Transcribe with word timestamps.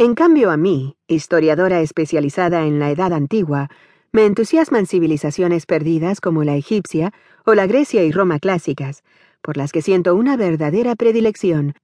En 0.00 0.14
cambio 0.14 0.52
a 0.52 0.56
mí, 0.56 0.94
historiadora 1.08 1.80
especializada 1.80 2.66
en 2.66 2.78
la 2.78 2.92
Edad 2.92 3.12
Antigua, 3.12 3.68
me 4.12 4.26
entusiasman 4.26 4.86
civilizaciones 4.86 5.66
perdidas 5.66 6.20
como 6.20 6.44
la 6.44 6.54
egipcia 6.54 7.12
o 7.44 7.54
la 7.54 7.66
Grecia 7.66 8.04
y 8.04 8.12
Roma 8.12 8.38
clásicas, 8.38 9.02
por 9.42 9.56
las 9.56 9.72
que 9.72 9.82
siento 9.82 10.14
una 10.14 10.36
verdadera 10.36 10.94
predilección, 10.94 11.74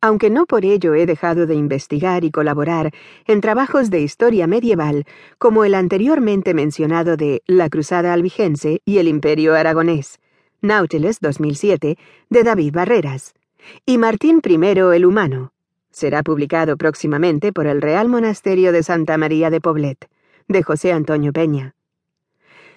aunque 0.00 0.28
no 0.28 0.46
por 0.46 0.64
ello 0.64 0.94
he 0.94 1.06
dejado 1.06 1.46
de 1.46 1.54
investigar 1.54 2.24
y 2.24 2.32
colaborar 2.32 2.92
en 3.26 3.40
trabajos 3.40 3.90
de 3.90 4.00
historia 4.00 4.48
medieval 4.48 5.04
como 5.38 5.64
el 5.64 5.76
anteriormente 5.76 6.52
mencionado 6.52 7.16
de 7.16 7.42
La 7.46 7.68
Cruzada 7.68 8.12
Albigense 8.12 8.80
y 8.84 8.98
el 8.98 9.06
Imperio 9.06 9.54
Aragonés, 9.54 10.18
Nautilus 10.62 11.20
2007, 11.20 11.96
de 12.28 12.42
David 12.42 12.72
Barreras, 12.72 13.34
y 13.84 13.98
Martín 13.98 14.42
I 14.44 14.78
el 14.94 15.06
Humano. 15.06 15.52
Será 15.96 16.22
publicado 16.22 16.76
próximamente 16.76 17.54
por 17.54 17.66
el 17.66 17.80
Real 17.80 18.06
Monasterio 18.06 18.70
de 18.70 18.82
Santa 18.82 19.16
María 19.16 19.48
de 19.48 19.62
Poblet, 19.62 20.10
de 20.46 20.62
José 20.62 20.92
Antonio 20.92 21.32
Peña. 21.32 21.74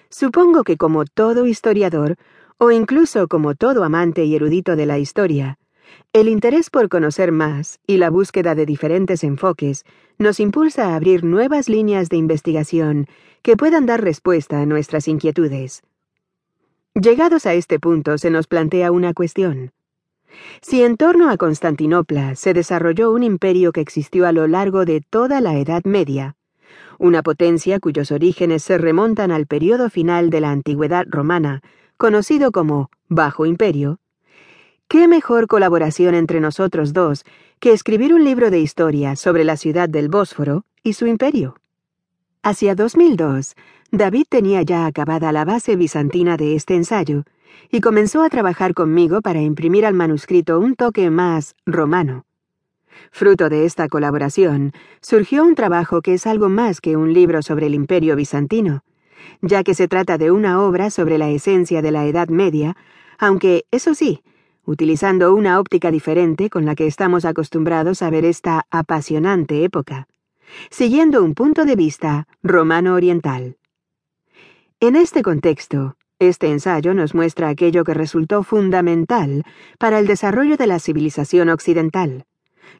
Supongo 0.08 0.64
que 0.64 0.78
como 0.78 1.04
todo 1.04 1.46
historiador, 1.46 2.16
o 2.56 2.70
incluso 2.70 3.28
como 3.28 3.54
todo 3.54 3.84
amante 3.84 4.24
y 4.24 4.34
erudito 4.34 4.74
de 4.74 4.86
la 4.86 4.98
historia, 4.98 5.58
el 6.14 6.30
interés 6.30 6.70
por 6.70 6.88
conocer 6.88 7.30
más 7.30 7.78
y 7.86 7.98
la 7.98 8.08
búsqueda 8.08 8.54
de 8.54 8.64
diferentes 8.64 9.22
enfoques 9.22 9.84
nos 10.16 10.40
impulsa 10.40 10.86
a 10.86 10.96
abrir 10.96 11.22
nuevas 11.22 11.68
líneas 11.68 12.08
de 12.08 12.16
investigación 12.16 13.06
que 13.42 13.54
puedan 13.54 13.84
dar 13.84 14.02
respuesta 14.02 14.62
a 14.62 14.64
nuestras 14.64 15.08
inquietudes. 15.08 15.82
Llegados 16.94 17.44
a 17.44 17.52
este 17.52 17.78
punto 17.78 18.16
se 18.16 18.30
nos 18.30 18.46
plantea 18.46 18.90
una 18.90 19.12
cuestión. 19.12 19.72
Si 20.60 20.82
en 20.82 20.96
torno 20.96 21.30
a 21.30 21.36
Constantinopla 21.36 22.34
se 22.36 22.54
desarrolló 22.54 23.12
un 23.12 23.22
imperio 23.22 23.72
que 23.72 23.80
existió 23.80 24.26
a 24.26 24.32
lo 24.32 24.46
largo 24.46 24.84
de 24.84 25.00
toda 25.00 25.40
la 25.40 25.58
Edad 25.58 25.84
Media, 25.84 26.36
una 26.98 27.22
potencia 27.22 27.80
cuyos 27.80 28.12
orígenes 28.12 28.62
se 28.62 28.78
remontan 28.78 29.30
al 29.30 29.46
periodo 29.46 29.90
final 29.90 30.30
de 30.30 30.40
la 30.40 30.50
antigüedad 30.50 31.06
romana, 31.08 31.62
conocido 31.96 32.52
como 32.52 32.90
Bajo 33.08 33.46
Imperio, 33.46 33.98
¿Qué 34.90 35.06
mejor 35.06 35.46
colaboración 35.46 36.16
entre 36.16 36.40
nosotros 36.40 36.92
dos 36.92 37.24
que 37.60 37.72
escribir 37.72 38.12
un 38.12 38.24
libro 38.24 38.50
de 38.50 38.58
historia 38.58 39.14
sobre 39.14 39.44
la 39.44 39.56
ciudad 39.56 39.88
del 39.88 40.08
Bósforo 40.08 40.64
y 40.82 40.94
su 40.94 41.06
imperio? 41.06 41.54
Hacia 42.42 42.74
2002, 42.74 43.54
David 43.92 44.24
tenía 44.28 44.62
ya 44.62 44.86
acabada 44.86 45.30
la 45.30 45.44
base 45.44 45.76
bizantina 45.76 46.36
de 46.36 46.56
este 46.56 46.74
ensayo 46.74 47.22
y 47.70 47.80
comenzó 47.80 48.22
a 48.22 48.30
trabajar 48.30 48.74
conmigo 48.74 49.20
para 49.20 49.40
imprimir 49.40 49.86
al 49.86 49.94
manuscrito 49.94 50.58
un 50.58 50.74
toque 50.74 51.10
más 51.10 51.54
romano. 51.66 52.24
Fruto 53.10 53.48
de 53.48 53.64
esta 53.64 53.88
colaboración, 53.88 54.72
surgió 55.00 55.44
un 55.44 55.54
trabajo 55.54 56.02
que 56.02 56.14
es 56.14 56.26
algo 56.26 56.48
más 56.48 56.80
que 56.80 56.96
un 56.96 57.12
libro 57.12 57.42
sobre 57.42 57.66
el 57.66 57.74
imperio 57.74 58.16
bizantino, 58.16 58.82
ya 59.40 59.62
que 59.62 59.74
se 59.74 59.88
trata 59.88 60.18
de 60.18 60.30
una 60.30 60.62
obra 60.62 60.90
sobre 60.90 61.18
la 61.18 61.30
esencia 61.30 61.82
de 61.82 61.90
la 61.90 62.06
Edad 62.06 62.28
Media, 62.28 62.76
aunque, 63.18 63.64
eso 63.70 63.94
sí, 63.94 64.22
utilizando 64.64 65.34
una 65.34 65.58
óptica 65.58 65.90
diferente 65.90 66.50
con 66.50 66.64
la 66.64 66.74
que 66.74 66.86
estamos 66.86 67.24
acostumbrados 67.24 68.02
a 68.02 68.10
ver 68.10 68.24
esta 68.24 68.66
apasionante 68.70 69.64
época, 69.64 70.06
siguiendo 70.70 71.22
un 71.22 71.34
punto 71.34 71.64
de 71.64 71.76
vista 71.76 72.26
romano-oriental. 72.42 73.56
En 74.80 74.96
este 74.96 75.22
contexto, 75.22 75.96
este 76.20 76.48
ensayo 76.48 76.94
nos 76.94 77.14
muestra 77.14 77.48
aquello 77.48 77.82
que 77.82 77.94
resultó 77.94 78.42
fundamental 78.42 79.42
para 79.78 79.98
el 79.98 80.06
desarrollo 80.06 80.56
de 80.56 80.66
la 80.66 80.78
civilización 80.78 81.48
occidental, 81.48 82.26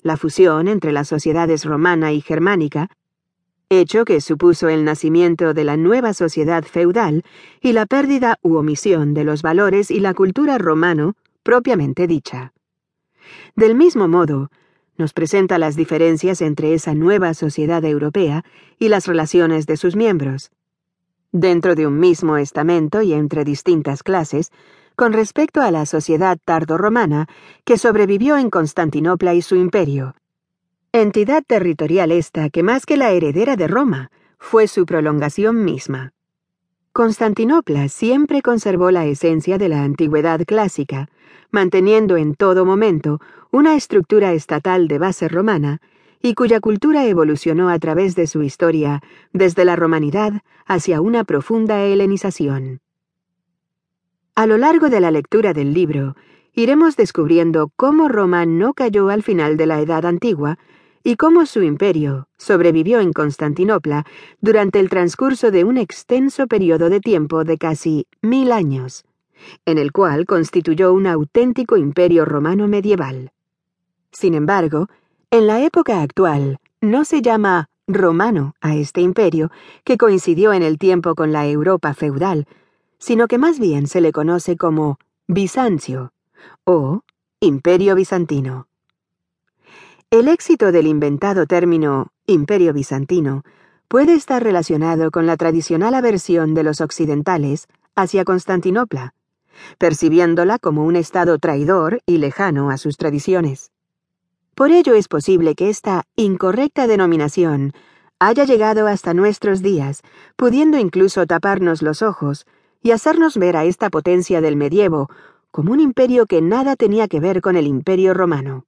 la 0.03 0.17
fusión 0.17 0.69
entre 0.69 0.93
las 0.93 1.09
sociedades 1.09 1.65
romana 1.65 2.13
y 2.13 2.21
germánica, 2.21 2.91
hecho 3.71 4.05
que 4.05 4.21
supuso 4.21 4.69
el 4.69 4.85
nacimiento 4.85 5.55
de 5.55 5.65
la 5.65 5.77
nueva 5.79 6.13
sociedad 6.13 6.65
feudal 6.65 7.25
y 7.63 7.73
la 7.73 7.87
pérdida 7.87 8.39
u 8.43 8.57
omisión 8.57 9.15
de 9.15 9.25
los 9.25 9.43
valores 9.43 9.91
y 9.91 10.01
la 10.01 10.13
cultura 10.13 10.59
romano 10.59 11.15
propiamente 11.43 12.07
dicha. 12.07 12.53
Del 13.57 13.75
mismo 13.75 14.07
modo, 14.07 14.51
nos 14.99 15.15
presenta 15.15 15.59
las 15.59 15.77
diferencias 15.77 16.43
entre 16.43 16.75
esa 16.75 16.95
nueva 16.95 17.33
sociedad 17.33 17.83
europea 17.87 18.45
y 18.79 18.89
las 18.89 19.07
relaciones 19.07 19.67
de 19.67 19.79
sus 19.79 19.97
miembros, 19.97 20.51
dentro 21.33 21.75
de 21.75 21.87
un 21.87 21.99
mismo 21.99 22.37
estamento 22.37 23.03
y 23.03 23.13
entre 23.13 23.45
distintas 23.45 24.03
clases, 24.03 24.51
con 24.97 25.13
respecto 25.13 25.63
a 25.63 25.71
la 25.71 25.87
sociedad 25.87 26.39
tardorromana 26.45 27.27
que 27.65 27.79
sobrevivió 27.79 28.37
en 28.37 28.51
Constantinopla 28.51 29.35
y 29.35 29.43
su 29.43 29.57
imperio. 29.57 30.15
Entidad 30.93 31.43
territorial 31.47 32.11
esta 32.11 32.51
que 32.51 32.63
más 32.63 32.85
que 32.85 32.97
la 32.97 33.11
heredera 33.11 33.57
de 33.57 33.69
Roma, 33.69 34.11
fue 34.39 34.67
su 34.67 34.87
prolongación 34.87 35.65
misma. 35.65 36.13
Constantinopla 36.93 37.89
siempre 37.89 38.43
conservó 38.43 38.91
la 38.91 39.07
esencia 39.07 39.59
de 39.59 39.69
la 39.69 39.85
antigüedad 39.85 40.41
clásica, 40.45 41.09
manteniendo 41.51 42.17
en 42.17 42.35
todo 42.35 42.65
momento 42.65 43.21
una 43.53 43.77
estructura 43.77 44.33
estatal 44.33 44.89
de 44.89 44.99
base 44.99 45.29
romana 45.29 45.81
y 46.23 46.35
cuya 46.35 46.61
cultura 46.61 47.07
evolucionó 47.07 47.71
a 47.71 47.79
través 47.79 48.15
de 48.15 48.27
su 48.27 48.43
historia 48.43 49.03
desde 49.33 49.65
la 49.65 49.77
romanidad 49.77 50.43
hacia 50.67 51.01
una 51.01 51.25
profunda 51.25 51.83
helenización. 51.85 52.81
A 54.35 54.47
lo 54.47 54.59
largo 54.59 54.89
de 54.89 55.01
la 55.01 55.11
lectura 55.11 55.53
del 55.53 55.75
libro, 55.75 56.17
iremos 56.55 56.97
descubriendo 56.97 57.71
cómo 57.77 58.09
Roma 58.09 58.47
no 58.47 58.75
cayó 58.75 59.09
al 59.09 59.23
final 59.23 59.57
de 59.57 59.67
la 59.67 59.81
Edad 59.81 60.05
Antigua 60.07 60.59
y 61.03 61.17
cómo 61.17 61.47
su 61.47 61.63
imperio 61.63 62.29
sobrevivió 62.37 63.01
en 63.01 63.13
Constantinopla 63.13 64.05
durante 64.41 64.81
el 64.81 64.91
transcurso 64.91 65.51
de 65.51 65.65
un 65.65 65.79
extenso 65.79 66.47
periodo 66.47 66.91
de 66.91 67.01
tiempo 67.01 67.45
de 67.45 67.57
casi 67.57 68.07
mil 68.21 68.53
años 68.53 69.05
en 69.65 69.79
el 69.79 69.93
cual 69.93 70.27
constituyó 70.27 70.93
un 70.93 71.07
auténtico 71.07 71.77
imperio 71.77 72.25
romano 72.25 72.69
medieval. 72.69 73.33
Sin 74.13 74.35
embargo, 74.35 74.89
en 75.31 75.47
la 75.47 75.61
época 75.65 76.03
actual 76.03 76.59
no 76.81 77.05
se 77.05 77.23
llama 77.23 77.69
romano 77.87 78.55
a 78.61 78.75
este 78.75 79.01
imperio, 79.01 79.51
que 79.85 79.97
coincidió 79.97 80.53
en 80.53 80.63
el 80.63 80.79
tiempo 80.79 81.15
con 81.15 81.33
la 81.33 81.47
Europa 81.47 81.95
feudal, 81.95 82.47
sino 82.99 83.29
que 83.29 83.39
más 83.39 83.59
bien 83.59 83.87
se 83.87 84.01
le 84.01 84.13
conoce 84.13 84.57
como 84.57 84.99
Bizancio 85.29 86.13
o 86.65 87.03
Imperio 87.41 87.95
Bizantino. 87.95 88.67
El 90.11 90.27
éxito 90.29 90.73
del 90.73 90.87
inventado 90.87 91.47
término 91.47 92.09
Imperio 92.27 92.73
Bizantino 92.73 93.43
puede 93.87 94.15
estar 94.15 94.43
relacionado 94.43 95.11
con 95.11 95.27
la 95.27 95.37
tradicional 95.37 95.95
aversión 95.95 96.55
de 96.55 96.65
los 96.65 96.81
occidentales 96.81 97.69
hacia 97.95 98.25
Constantinopla, 98.25 99.15
percibiéndola 99.79 100.59
como 100.59 100.85
un 100.85 100.97
estado 100.97 101.39
traidor 101.39 102.01
y 102.07 102.19
lejano 102.19 102.71
a 102.71 102.79
sus 102.79 102.97
tradiciones. 102.97 103.71
Por 104.61 104.73
ello 104.73 104.93
es 104.93 105.09
posible 105.09 105.55
que 105.55 105.71
esta 105.71 106.03
incorrecta 106.17 106.87
denominación 106.87 107.73
haya 108.19 108.45
llegado 108.45 108.89
hasta 108.89 109.15
nuestros 109.15 109.63
días, 109.63 110.03
pudiendo 110.37 110.77
incluso 110.77 111.25
taparnos 111.25 111.81
los 111.81 112.03
ojos 112.03 112.45
y 112.83 112.91
hacernos 112.91 113.39
ver 113.39 113.57
a 113.57 113.65
esta 113.65 113.89
potencia 113.89 114.43
del 114.43 114.57
medievo 114.57 115.09
como 115.51 115.73
un 115.73 115.81
imperio 115.81 116.27
que 116.27 116.43
nada 116.43 116.77
tenía 116.77 117.09
que 117.09 117.21
ver 117.21 117.41
con 117.41 117.57
el 117.57 117.67
imperio 117.67 118.13
romano. 118.13 118.67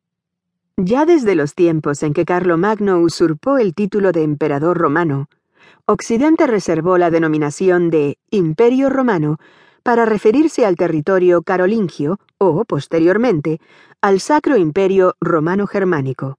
Ya 0.78 1.04
desde 1.04 1.34
los 1.34 1.54
tiempos 1.54 2.02
en 2.02 2.14
que 2.14 2.24
Carlomagno 2.24 2.98
usurpó 2.98 3.58
el 3.58 3.74
título 3.74 4.12
de 4.12 4.22
emperador 4.22 4.78
romano, 4.78 5.28
Occidente 5.84 6.46
reservó 6.46 6.96
la 6.96 7.10
denominación 7.10 7.90
de 7.90 8.16
Imperio 8.30 8.88
Romano 8.88 9.36
para 9.82 10.04
referirse 10.04 10.64
al 10.64 10.76
territorio 10.76 11.42
carolingio 11.42 12.18
o, 12.38 12.64
posteriormente, 12.64 13.60
al 14.00 14.20
Sacro 14.20 14.56
Imperio 14.56 15.14
Romano-Germánico, 15.20 16.38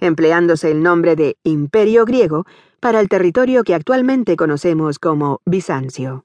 empleándose 0.00 0.70
el 0.70 0.82
nombre 0.82 1.16
de 1.16 1.36
Imperio 1.42 2.04
griego 2.04 2.46
para 2.80 3.00
el 3.00 3.08
territorio 3.08 3.64
que 3.64 3.74
actualmente 3.74 4.36
conocemos 4.36 4.98
como 4.98 5.40
Bizancio. 5.44 6.24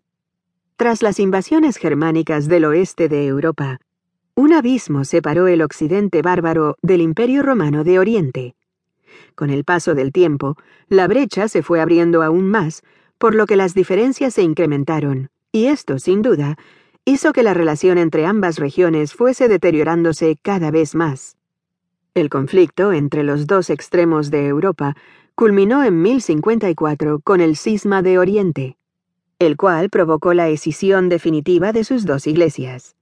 Tras 0.75 1.01
las 1.01 1.19
invasiones 1.19 1.77
germánicas 1.77 2.47
del 2.47 2.65
oeste 2.65 3.09
de 3.09 3.27
Europa, 3.27 3.79
un 4.35 4.53
abismo 4.53 5.03
separó 5.03 5.47
el 5.47 5.63
occidente 5.63 6.21
bárbaro 6.21 6.77
del 6.83 7.01
Imperio 7.01 7.41
Romano 7.41 7.83
de 7.83 7.97
Oriente. 7.97 8.55
Con 9.33 9.49
el 9.49 9.63
paso 9.63 9.95
del 9.95 10.11
tiempo, 10.11 10.55
la 10.89 11.07
brecha 11.07 11.47
se 11.47 11.63
fue 11.63 11.81
abriendo 11.81 12.21
aún 12.21 12.47
más, 12.47 12.83
por 13.17 13.33
lo 13.33 13.47
que 13.47 13.55
las 13.55 13.73
diferencias 13.73 14.35
se 14.35 14.43
incrementaron, 14.43 15.29
y 15.57 15.68
esto, 15.68 15.98
sin 15.98 16.21
duda, 16.21 16.56
hizo 17.04 17.33
que 17.33 17.42
la 17.42 17.56
relación 17.56 17.98
entre 17.98 18.27
ambas 18.27 18.59
regiones 18.59 19.13
fuese 19.13 19.48
deteriorándose 19.48 20.38
cada 20.39 20.69
vez 20.69 20.94
más. 20.94 21.36
El 22.13 22.30
conflicto 22.30 22.94
entre 22.94 23.24
los 23.24 23.48
dos 23.48 23.71
extremos 23.71 24.30
de 24.30 24.45
Europa 24.45 24.95
culminó 25.33 25.83
en 25.83 26.00
1054 26.01 27.21
con 27.24 27.42
el 27.42 27.57
cisma 27.57 28.04
de 28.04 28.19
Oriente, 28.19 28.77
el 29.39 29.57
cual 29.57 29.89
provocó 29.89 30.36
la 30.36 30.50
escisión 30.50 31.09
definitiva 31.09 31.74
de 31.74 31.83
sus 31.83 32.06
dos 32.06 32.27
iglesias. 32.27 32.95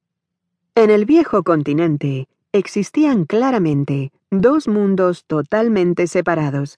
En 0.76 0.90
el 0.90 1.06
viejo 1.06 1.44
continente 1.44 2.28
existían 2.54 3.26
claramente 3.26 4.12
dos 4.32 4.70
mundos 4.70 5.26
totalmente 5.26 6.08
separados, 6.08 6.78